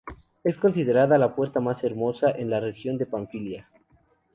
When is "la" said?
1.19-1.35, 2.49-2.59